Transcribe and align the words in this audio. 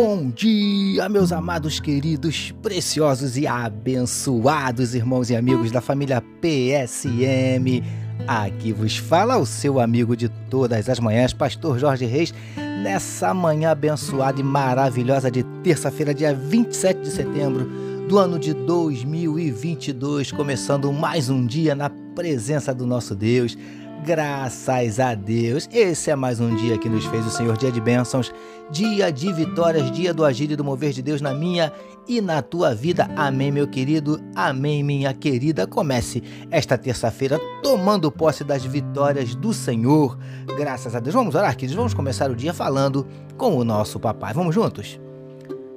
Bom 0.00 0.30
dia, 0.30 1.08
meus 1.08 1.32
amados, 1.32 1.80
queridos, 1.80 2.54
preciosos 2.62 3.36
e 3.36 3.48
abençoados 3.48 4.94
irmãos 4.94 5.28
e 5.28 5.34
amigos 5.34 5.72
da 5.72 5.80
família 5.80 6.22
PSM. 6.40 7.82
Aqui 8.24 8.72
vos 8.72 8.96
fala 8.96 9.38
o 9.38 9.44
seu 9.44 9.80
amigo 9.80 10.16
de 10.16 10.28
todas 10.48 10.88
as 10.88 11.00
manhãs, 11.00 11.32
Pastor 11.32 11.80
Jorge 11.80 12.06
Reis, 12.06 12.32
nessa 12.80 13.34
manhã 13.34 13.72
abençoada 13.72 14.40
e 14.40 14.44
maravilhosa 14.44 15.32
de 15.32 15.42
terça-feira, 15.64 16.14
dia 16.14 16.32
27 16.32 17.00
de 17.00 17.10
setembro 17.10 17.68
do 18.08 18.18
ano 18.18 18.38
de 18.38 18.54
2022, 18.54 20.30
começando 20.30 20.92
mais 20.92 21.28
um 21.28 21.44
dia 21.44 21.74
na 21.74 21.90
presença 22.14 22.72
do 22.72 22.86
nosso 22.86 23.16
Deus 23.16 23.58
Graças 24.04 25.00
a 25.00 25.14
Deus, 25.14 25.68
esse 25.72 26.10
é 26.10 26.16
mais 26.16 26.40
um 26.40 26.54
dia 26.54 26.78
que 26.78 26.88
nos 26.88 27.04
fez 27.06 27.26
o 27.26 27.30
Senhor, 27.30 27.56
dia 27.56 27.70
de 27.70 27.80
bênçãos, 27.80 28.32
dia 28.70 29.10
de 29.12 29.32
vitórias, 29.32 29.90
dia 29.90 30.14
do 30.14 30.24
agir 30.24 30.50
e 30.50 30.56
do 30.56 30.64
mover 30.64 30.92
de 30.92 31.02
Deus 31.02 31.20
na 31.20 31.34
minha 31.34 31.72
e 32.06 32.20
na 32.20 32.40
tua 32.40 32.74
vida. 32.74 33.10
Amém, 33.16 33.50
meu 33.50 33.66
querido, 33.66 34.20
amém, 34.34 34.82
minha 34.82 35.12
querida. 35.12 35.66
Comece 35.66 36.22
esta 36.50 36.78
terça-feira 36.78 37.40
tomando 37.62 38.10
posse 38.10 38.44
das 38.44 38.64
vitórias 38.64 39.34
do 39.34 39.52
Senhor. 39.52 40.16
Graças 40.56 40.94
a 40.94 41.00
Deus. 41.00 41.14
Vamos 41.14 41.34
orar, 41.34 41.54
queridos, 41.54 41.76
vamos 41.76 41.92
começar 41.92 42.30
o 42.30 42.36
dia 42.36 42.54
falando 42.54 43.06
com 43.36 43.56
o 43.56 43.64
nosso 43.64 43.98
papai. 43.98 44.32
Vamos 44.32 44.54
juntos? 44.54 44.98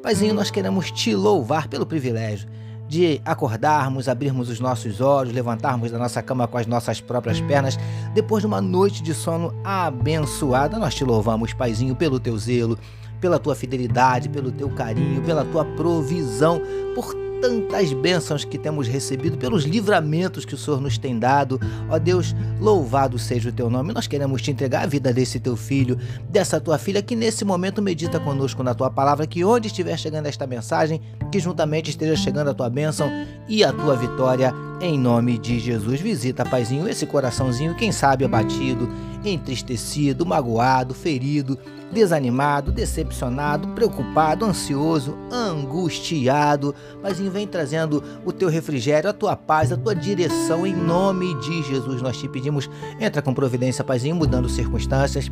Paizinho, 0.02 0.34
nós 0.34 0.52
queremos 0.52 0.92
te 0.92 1.14
louvar 1.16 1.68
pelo 1.68 1.86
privilégio 1.86 2.48
de 2.92 3.22
acordarmos, 3.24 4.10
abrirmos 4.10 4.50
os 4.50 4.60
nossos 4.60 5.00
olhos, 5.00 5.34
levantarmos 5.34 5.92
da 5.92 5.98
nossa 5.98 6.22
cama 6.22 6.46
com 6.46 6.58
as 6.58 6.68
nossas 6.68 7.00
próprias 7.00 7.40
pernas, 7.40 7.80
depois 8.14 8.42
de 8.42 8.48
uma 8.48 8.60
noite 8.60 9.02
de 9.02 9.14
sono 9.14 9.56
abençoada. 9.64 10.78
Nós 10.78 10.94
te 10.94 11.06
louvamos, 11.06 11.54
Paizinho, 11.54 11.96
pelo 11.96 12.20
teu 12.20 12.38
zelo, 12.38 12.78
pela 13.22 13.40
tua 13.40 13.56
fidelidade, 13.56 14.28
pelo 14.28 14.52
teu 14.52 14.70
carinho, 14.72 15.22
pela 15.22 15.46
tua 15.46 15.64
provisão, 15.64 16.62
por 16.94 17.16
tantas 17.42 17.92
bênçãos 17.92 18.46
que 18.46 18.58
temos 18.58 18.88
recebido, 18.88 19.38
pelos 19.38 19.64
livramentos 19.64 20.46
que 20.46 20.54
o 20.54 20.58
Senhor 20.58 20.80
nos 20.80 20.98
tem 20.98 21.18
dado. 21.18 21.60
Ó 21.90 21.98
Deus, 21.98 22.36
louvado 22.60 23.18
seja 23.18 23.50
o 23.50 23.52
teu 23.52 23.70
nome. 23.70 23.94
Nós 23.94 24.08
queremos 24.08 24.42
te 24.42 24.52
entregar 24.52 24.84
a 24.84 24.88
vida 24.88 25.12
desse 25.12 25.40
teu 25.40 25.58
filho, 25.58 25.98
dessa 26.30 26.62
tua 26.62 26.78
filha, 26.78 27.02
que 27.02 27.16
nesse 27.16 27.44
momento 27.44 27.82
medita 27.82 28.20
conosco 28.20 28.62
na 28.62 28.76
tua 28.76 28.92
palavra, 28.92 29.26
que 29.26 29.44
onde 29.44 29.68
estiver 29.68 29.98
chegando 29.98 30.28
esta 30.28 30.46
mensagem, 30.46 31.02
que 31.32 31.40
juntamente 31.40 31.90
esteja 31.90 32.16
chegando 32.16 32.52
a 32.52 32.54
tua 32.54 32.70
bênção 32.70 33.10
e 33.50 33.64
a 33.64 33.74
tua 33.74 33.96
vitória, 33.96 34.54
em 34.82 34.98
nome 34.98 35.38
de 35.38 35.60
Jesus. 35.60 36.02
Visita, 36.02 36.44
Paizinho, 36.44 36.88
esse 36.88 37.06
coraçãozinho, 37.06 37.76
quem 37.76 37.92
sabe 37.92 38.26
abatido, 38.26 38.90
entristecido, 39.24 40.26
magoado, 40.26 40.94
ferido 40.94 41.58
desanimado, 41.92 42.72
decepcionado, 42.72 43.68
preocupado, 43.70 44.46
ansioso, 44.46 45.18
angustiado. 45.32 46.74
Mas 47.04 47.20
vem 47.20 47.46
trazendo 47.46 48.04
o 48.26 48.32
teu 48.32 48.50
refrigério, 48.50 49.10
a 49.10 49.14
tua 49.14 49.36
paz, 49.36 49.72
a 49.72 49.78
tua 49.78 49.94
direção 49.94 50.66
em 50.66 50.76
nome 50.76 51.34
de 51.42 51.62
Jesus. 51.64 52.02
Nós 52.02 52.18
te 52.18 52.28
pedimos, 52.28 52.70
entra 53.00 53.22
com 53.22 53.34
providência, 53.34 53.84
Paizinho, 53.84 54.16
mudando 54.16 54.50
circunstâncias. 54.50 55.30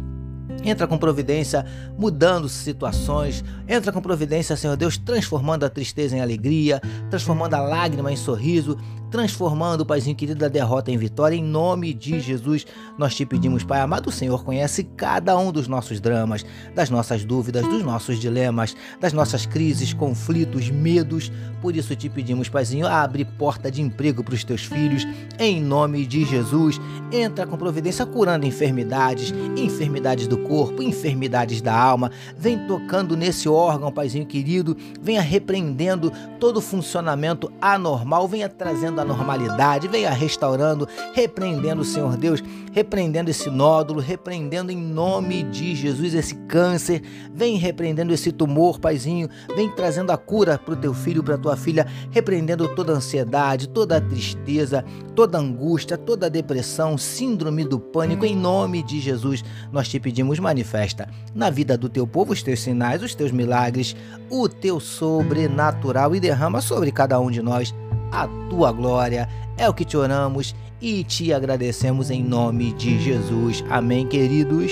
Entra 0.63 0.87
com 0.87 0.97
providência, 0.97 1.65
mudando 1.97 2.49
situações. 2.49 3.43
Entra 3.67 3.91
com 3.91 4.01
providência, 4.01 4.55
Senhor 4.55 4.75
Deus, 4.75 4.97
transformando 4.97 5.63
a 5.65 5.69
tristeza 5.69 6.15
em 6.15 6.21
alegria, 6.21 6.81
transformando 7.09 7.53
a 7.53 7.61
lágrima 7.61 8.11
em 8.11 8.15
sorriso, 8.15 8.77
transformando, 9.09 9.85
Paizinho 9.85 10.15
querido, 10.15 10.45
a 10.45 10.47
derrota 10.47 10.91
em 10.91 10.97
vitória. 10.97 11.35
Em 11.35 11.43
nome 11.43 11.93
de 11.93 12.19
Jesus, 12.19 12.65
nós 12.97 13.15
te 13.15 13.25
pedimos, 13.25 13.63
Pai 13.63 13.81
amado. 13.81 14.07
O 14.07 14.11
Senhor 14.11 14.43
conhece 14.43 14.83
cada 14.83 15.37
um 15.37 15.51
dos 15.51 15.67
nossos 15.67 15.99
dramas, 15.99 16.45
das 16.75 16.89
nossas 16.89 17.25
dúvidas, 17.25 17.67
dos 17.67 17.83
nossos 17.83 18.19
dilemas, 18.19 18.75
das 18.99 19.13
nossas 19.13 19.45
crises, 19.45 19.93
conflitos, 19.93 20.69
medos. 20.69 21.31
Por 21.61 21.75
isso 21.75 21.95
te 21.95 22.09
pedimos, 22.09 22.49
Paizinho, 22.49 22.87
abre 22.87 23.25
porta 23.25 23.71
de 23.71 23.81
emprego 23.81 24.23
para 24.23 24.35
os 24.35 24.43
teus 24.43 24.63
filhos. 24.63 25.05
Em 25.37 25.61
nome 25.61 26.05
de 26.05 26.23
Jesus, 26.25 26.79
entra 27.11 27.45
com 27.45 27.57
providência 27.57 28.05
curando 28.05 28.45
enfermidades, 28.45 29.33
enfermidades 29.57 30.27
do 30.27 30.37
corpo, 30.37 30.48
enfermidades 30.79 31.61
da 31.61 31.77
alma. 31.77 32.11
Vem 32.37 32.57
tocando 32.67 33.15
nesse 33.15 33.47
órgão, 33.47 33.91
Paizinho 33.91 34.25
querido. 34.25 34.75
Venha 35.01 35.21
repreendendo 35.21 36.11
todo 36.39 36.57
o 36.57 36.61
funcionamento 36.61 37.51
anormal. 37.61 38.27
Venha 38.27 38.49
trazendo 38.49 38.97
da 38.97 39.05
normalidade, 39.05 39.87
venha 39.87 40.09
restaurando, 40.09 40.87
repreendendo, 41.13 41.83
Senhor 41.83 42.17
Deus, 42.17 42.43
repreendendo 42.71 43.29
esse 43.29 43.49
nódulo, 43.49 43.99
repreendendo 43.99 44.71
em 44.71 44.77
nome 44.77 45.43
de 45.43 45.75
Jesus 45.75 46.13
esse 46.13 46.35
câncer, 46.47 47.01
vem 47.33 47.57
repreendendo 47.57 48.13
esse 48.13 48.31
tumor, 48.31 48.79
Paizinho, 48.79 49.29
vem 49.55 49.69
trazendo 49.69 50.11
a 50.11 50.17
cura 50.17 50.57
para 50.57 50.73
o 50.73 50.77
teu 50.77 50.93
filho, 50.93 51.23
para 51.23 51.35
a 51.35 51.37
tua 51.37 51.55
filha, 51.55 51.87
repreendendo 52.11 52.67
toda 52.75 52.93
a 52.93 52.95
ansiedade, 52.97 53.67
toda 53.69 53.97
a 53.97 54.01
tristeza, 54.01 54.83
toda 55.15 55.37
a 55.37 55.41
angústia, 55.41 55.97
toda 55.97 56.27
a 56.27 56.29
depressão, 56.29 56.97
síndrome 56.97 57.63
do 57.63 57.79
pânico, 57.79 58.25
em 58.25 58.35
nome 58.35 58.83
de 58.83 58.99
Jesus, 58.99 59.43
nós 59.71 59.87
te 59.87 59.99
pedimos, 59.99 60.38
manifesta 60.39 61.07
na 61.33 61.49
vida 61.49 61.77
do 61.77 61.89
teu 61.89 62.05
povo 62.05 62.33
os 62.33 62.43
teus 62.43 62.59
sinais, 62.61 63.03
os 63.03 63.15
teus 63.15 63.31
milagres, 63.31 63.95
o 64.29 64.47
teu 64.47 64.79
sobrenatural 64.79 66.15
e 66.15 66.19
derrama 66.19 66.61
sobre 66.61 66.91
cada 66.91 67.19
um 67.19 67.29
de 67.29 67.41
nós 67.41 67.73
a 68.11 68.27
tua 68.49 68.71
glória. 68.71 69.27
É 69.57 69.67
o 69.67 69.73
que 69.73 69.85
te 69.85 69.97
oramos 69.97 70.55
e 70.81 71.03
te 71.03 71.33
agradecemos 71.33 72.09
em 72.09 72.23
nome 72.23 72.73
de 72.73 72.99
Jesus. 72.99 73.63
Amém, 73.69 74.07
queridos. 74.07 74.71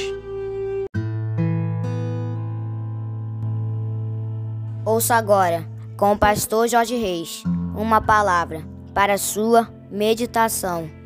Ouça 4.85 5.16
agora, 5.16 5.67
com 5.97 6.13
o 6.13 6.17
pastor 6.17 6.67
Jorge 6.67 6.95
Reis, 6.95 7.44
uma 7.75 7.99
palavra 7.99 8.63
para 8.94 9.16
a 9.16 9.17
sua 9.17 9.69
meditação. 9.91 10.97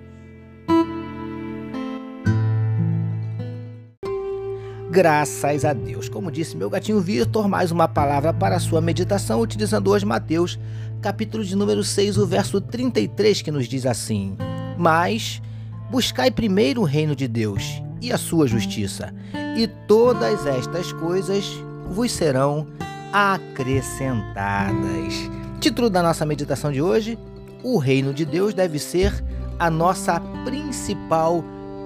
Graças 4.92 5.64
a 5.64 5.72
Deus. 5.72 6.10
Como 6.10 6.30
disse 6.30 6.58
meu 6.58 6.70
gatinho 6.70 7.00
Vitor, 7.00 7.48
mais 7.48 7.72
uma 7.72 7.88
palavra 7.88 8.34
para 8.34 8.58
a 8.58 8.60
sua 8.60 8.82
meditação, 8.82 9.40
utilizando 9.40 9.90
hoje 9.90 10.06
Mateus, 10.06 10.60
capítulo 11.02 11.46
de 11.46 11.56
número 11.56 11.82
6, 11.82 12.18
o 12.18 12.28
verso 12.28 12.60
33, 12.60 13.42
que 13.42 13.52
nos 13.52 13.70
diz 13.70 13.86
assim: 13.86 14.36
Mas 14.78 15.42
buscai 15.90 16.30
primeiro 16.30 16.82
o 16.82 16.84
reino 16.84 17.16
de 17.16 17.26
Deus 17.26 17.82
e 18.02 18.12
a 18.12 18.18
sua 18.18 18.48
justiça, 18.48 19.14
e 19.56 19.66
todas 19.88 20.46
estas 20.46 20.92
coisas 20.92 21.46
vos 21.90 22.12
serão 22.12 22.68
acrescentadas. 23.14 25.14
Título 25.62 25.90
da 25.90 26.04
nossa 26.04 26.26
meditação 26.26 26.70
de 26.70 26.82
hoje: 26.82 27.18
O 27.64 27.78
reino 27.78 28.14
de 28.14 28.26
Deus 28.26 28.54
deve 28.54 28.78
ser 28.78 29.24
a 29.58 29.70
nossa 29.70 30.20
principal 30.44 31.42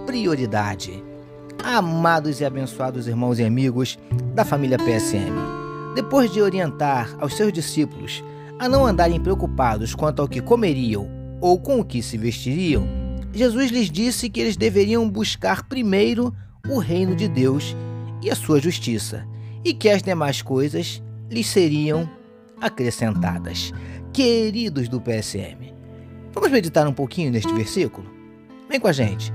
prioridade 0.07 1.03
amados 1.65 2.39
e 2.39 2.45
abençoados 2.45 3.07
irmãos 3.07 3.39
e 3.39 3.43
amigos 3.43 3.97
da 4.35 4.45
família 4.45 4.77
PSM. 4.77 5.33
Depois 5.95 6.31
de 6.31 6.39
orientar 6.39 7.15
aos 7.19 7.35
seus 7.35 7.51
discípulos 7.51 8.23
a 8.59 8.69
não 8.69 8.85
andarem 8.85 9.19
preocupados 9.19 9.95
quanto 9.95 10.21
ao 10.21 10.27
que 10.27 10.41
comeriam 10.41 11.09
ou 11.41 11.59
com 11.59 11.79
o 11.79 11.83
que 11.83 12.03
se 12.03 12.19
vestiriam, 12.19 12.87
Jesus 13.33 13.71
lhes 13.71 13.89
disse 13.89 14.29
que 14.29 14.39
eles 14.39 14.55
deveriam 14.55 15.09
buscar 15.09 15.67
primeiro 15.67 16.31
o 16.69 16.77
reino 16.77 17.15
de 17.15 17.27
Deus 17.27 17.75
e 18.21 18.29
a 18.29 18.35
sua 18.35 18.59
justiça, 18.59 19.25
e 19.63 19.73
que 19.73 19.90
as 19.90 20.03
demais 20.03 20.41
coisas 20.43 21.01
lhes 21.29 21.47
seriam 21.47 22.07
acrescentadas. 22.61 23.73
Queridos 24.13 24.87
do 24.87 25.01
PSM, 25.01 25.73
vamos 26.31 26.51
meditar 26.51 26.87
um 26.87 26.93
pouquinho 26.93 27.31
neste 27.31 27.53
versículo? 27.53 28.07
Vem 28.69 28.79
com 28.79 28.87
a 28.87 28.93
gente. 28.93 29.34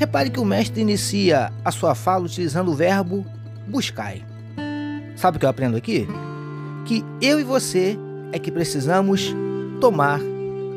Repare 0.00 0.30
que 0.30 0.40
o 0.40 0.46
mestre 0.46 0.80
inicia 0.80 1.52
a 1.62 1.70
sua 1.70 1.94
fala 1.94 2.24
utilizando 2.24 2.70
o 2.70 2.74
verbo 2.74 3.22
buscai. 3.68 4.24
Sabe 5.14 5.36
o 5.36 5.40
que 5.40 5.44
eu 5.44 5.50
aprendo 5.50 5.76
aqui? 5.76 6.08
Que 6.86 7.04
eu 7.20 7.38
e 7.38 7.44
você 7.44 7.98
é 8.32 8.38
que 8.38 8.50
precisamos 8.50 9.36
tomar 9.78 10.18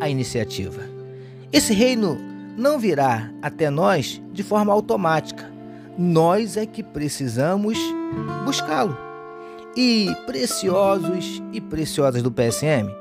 a 0.01 0.09
iniciativa. 0.09 0.81
Esse 1.53 1.73
reino 1.73 2.17
não 2.57 2.77
virá 2.77 3.31
até 3.41 3.69
nós 3.69 4.21
de 4.33 4.43
forma 4.43 4.73
automática. 4.73 5.49
Nós 5.97 6.57
é 6.57 6.65
que 6.65 6.83
precisamos 6.83 7.79
buscá-lo. 8.43 8.97
E 9.73 10.13
preciosos 10.25 11.41
e 11.53 11.61
preciosas 11.61 12.21
do 12.21 12.29
PSM, 12.29 12.93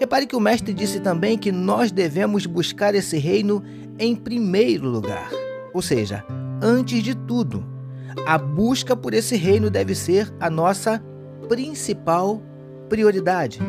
repare 0.00 0.26
que 0.26 0.34
o 0.34 0.40
mestre 0.40 0.72
disse 0.72 0.98
também 0.98 1.36
que 1.36 1.52
nós 1.52 1.92
devemos 1.92 2.46
buscar 2.46 2.94
esse 2.94 3.18
reino 3.18 3.62
em 3.98 4.16
primeiro 4.16 4.88
lugar. 4.88 5.28
Ou 5.72 5.82
seja, 5.82 6.24
antes 6.62 7.02
de 7.02 7.14
tudo, 7.14 7.64
a 8.26 8.38
busca 8.38 8.96
por 8.96 9.14
esse 9.14 9.36
reino 9.36 9.70
deve 9.70 9.94
ser 9.94 10.32
a 10.40 10.50
nossa 10.50 11.02
principal 11.48 12.42
prioridade. 12.88 13.60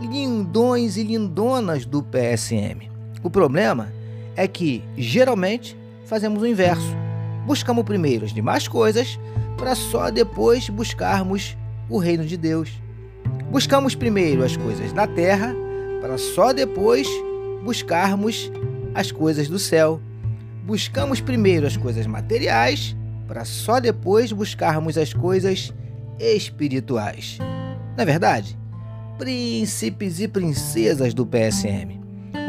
Lindões 0.00 0.96
e 0.96 1.02
lindonas 1.02 1.84
do 1.84 2.02
PSM. 2.02 2.88
O 3.22 3.30
problema 3.30 3.92
é 4.36 4.46
que 4.46 4.82
geralmente 4.96 5.76
fazemos 6.04 6.42
o 6.42 6.46
inverso. 6.46 6.96
Buscamos 7.44 7.84
primeiro 7.84 8.24
as 8.24 8.32
demais 8.32 8.68
coisas 8.68 9.18
para 9.56 9.74
só 9.74 10.10
depois 10.10 10.68
buscarmos 10.68 11.56
o 11.88 11.98
reino 11.98 12.24
de 12.24 12.36
Deus. 12.36 12.70
Buscamos 13.50 13.94
primeiro 13.94 14.44
as 14.44 14.56
coisas 14.56 14.92
da 14.92 15.06
terra, 15.06 15.54
para 16.00 16.16
só 16.16 16.52
depois 16.52 17.08
buscarmos 17.64 18.50
as 18.94 19.10
coisas 19.10 19.48
do 19.48 19.58
céu. 19.58 20.00
Buscamos 20.68 21.18
primeiro 21.18 21.66
as 21.66 21.78
coisas 21.78 22.06
materiais, 22.06 22.94
para 23.26 23.42
só 23.46 23.80
depois 23.80 24.32
buscarmos 24.32 24.98
as 24.98 25.14
coisas 25.14 25.72
espirituais. 26.20 27.38
Na 27.96 28.02
é 28.02 28.04
verdade, 28.04 28.58
príncipes 29.16 30.20
e 30.20 30.28
princesas 30.28 31.14
do 31.14 31.24
PSM. 31.24 31.98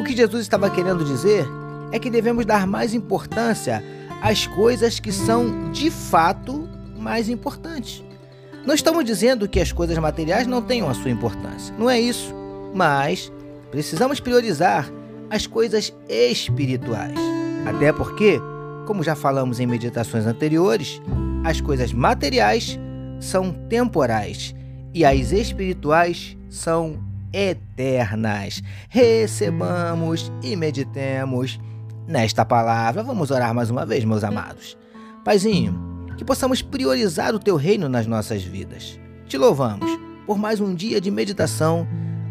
O 0.02 0.04
que 0.04 0.18
Jesus 0.18 0.42
estava 0.42 0.70
querendo 0.70 1.06
dizer 1.06 1.48
é 1.94 1.98
que 1.98 2.10
devemos 2.10 2.46
dar 2.46 2.68
mais 2.68 2.94
importância 2.94 3.82
às 4.22 4.46
coisas 4.46 5.00
que 5.00 5.14
são 5.14 5.72
de 5.72 5.90
fato 5.90 6.68
mais 6.98 7.30
importantes. 7.30 8.04
Não 8.66 8.76
estamos 8.76 9.06
dizendo 9.06 9.48
que 9.48 9.62
as 9.62 9.72
coisas 9.72 9.98
materiais 9.98 10.46
não 10.46 10.62
tenham 10.62 10.90
a 10.90 10.94
sua 10.94 11.10
importância, 11.10 11.74
não 11.80 11.90
é 11.90 11.98
isso. 11.98 12.36
Mas 12.76 13.32
precisamos 13.72 14.20
priorizar 14.20 14.92
as 15.30 15.48
coisas 15.48 15.94
espirituais. 16.10 17.39
Até 17.66 17.94
porque, 17.94 18.42
como 18.86 19.04
já 19.04 19.16
falamos 19.16 19.60
em 19.60 19.68
meditações 19.68 20.26
anteriores, 20.26 21.02
as 21.44 21.62
coisas 21.62 21.94
materiais 21.94 22.80
são 23.20 23.52
temporais 23.52 24.56
e 24.94 25.06
as 25.06 25.32
espirituais 25.32 26.38
são 26.50 26.98
eternas. 27.32 28.62
Recebamos 28.90 30.32
e 30.42 30.56
meditemos 30.56 31.60
nesta 32.08 32.44
palavra. 32.44 33.04
Vamos 33.04 33.32
orar 33.32 33.54
mais 33.54 33.70
uma 33.70 33.86
vez, 33.86 34.04
meus 34.04 34.24
amados. 34.24 34.78
Paizinho, 35.24 35.80
que 36.18 36.26
possamos 36.26 36.62
priorizar 36.62 37.36
o 37.36 37.40
teu 37.40 37.56
reino 37.56 37.88
nas 37.88 38.08
nossas 38.08 38.44
vidas. 38.44 39.00
Te 39.28 39.38
louvamos 39.38 39.90
por 40.26 40.38
mais 40.38 40.60
um 40.60 40.74
dia 40.74 41.00
de 41.00 41.12
meditação 41.12 41.88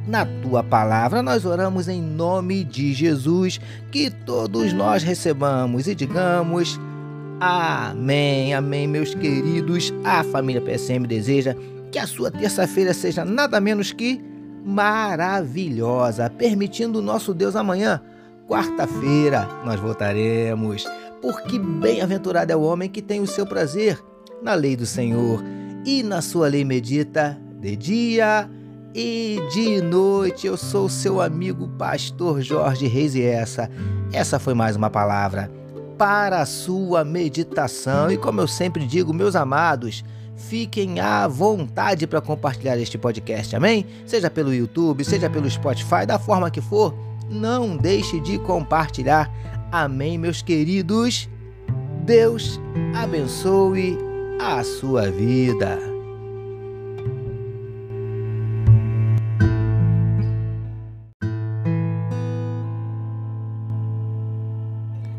na 0.09 0.25
tua 0.43 0.65
palavra. 0.65 1.23
Nós 1.23 1.45
oramos 1.45 1.87
em 1.87 2.01
nome 2.01 2.65
de 2.65 2.93
Jesus, 2.93 3.61
que 3.93 4.11
todos 4.11 4.73
nós 4.73 5.03
recebamos 5.03 5.87
e 5.87 5.95
digamos 5.95 6.81
amém, 7.39 8.55
amém, 8.55 8.89
meus 8.89 9.15
queridos. 9.15 9.93
A 10.03 10.25
família 10.25 10.63
PSM 10.63 11.07
deseja 11.07 11.55
que 11.93 11.99
a 11.99 12.07
sua 12.07 12.31
terça-feira 12.31 12.93
seja 12.95 13.25
nada 13.25 13.61
menos 13.61 13.93
que 13.93 14.21
maravilhosa, 14.65 16.29
permitindo 16.29 16.99
o 16.99 17.03
nosso 17.03 17.33
Deus 17.33 17.55
amanhã, 17.55 18.01
quarta-feira, 18.47 19.49
nós 19.65 19.79
voltaremos 19.79 20.85
porque 21.21 21.59
bem-aventurado 21.59 22.53
é 22.53 22.57
o 22.57 22.63
homem 22.63 22.89
que 22.89 23.03
tem 23.03 23.21
o 23.21 23.27
seu 23.27 23.47
prazer 23.47 23.99
na 24.43 24.55
lei 24.55 24.77
do 24.77 24.87
Senhor 24.87 25.43
e 25.85 26.03
na 26.03 26.21
sua 26.21 26.49
lei 26.49 26.65
medita 26.65 27.39
de 27.61 27.77
dia 27.77 28.49
e 28.95 29.39
de 29.53 29.81
noite. 29.81 30.47
Eu 30.47 30.57
sou 30.57 30.89
seu 30.89 31.21
amigo 31.21 31.69
pastor 31.79 32.41
Jorge 32.41 32.87
Reis 32.87 33.15
e 33.15 33.23
essa, 33.23 33.71
essa 34.13 34.39
foi 34.39 34.55
mais 34.55 34.77
uma 34.77 34.91
palavra 34.91 35.51
para 35.97 36.41
a 36.41 36.47
sua 36.47 37.05
meditação. 37.05 38.11
E 38.11 38.17
como 38.17 38.41
eu 38.41 38.49
sempre 38.49 38.87
digo, 38.87 39.13
meus 39.13 39.37
amados, 39.37 40.05
fiquem 40.37 41.01
à 41.01 41.27
vontade 41.27 42.07
para 42.07 42.21
compartilhar 42.21 42.79
este 42.79 42.97
podcast, 42.97 43.55
amém? 43.55 43.87
Seja 44.07 44.31
pelo 44.31 44.55
YouTube, 44.55 45.05
seja 45.05 45.29
pelo 45.29 45.51
Spotify, 45.51 46.07
da 46.07 46.19
forma 46.19 46.51
que 46.51 46.61
for, 46.61 46.95
não 47.29 47.77
deixe 47.77 48.21
de 48.21 48.39
compartilhar 48.39 49.31
Amém, 49.71 50.17
meus 50.17 50.41
queridos. 50.41 51.29
Deus 52.05 52.59
abençoe 52.95 53.99
a 54.41 54.65
sua 54.65 55.11
vida. 55.11 55.88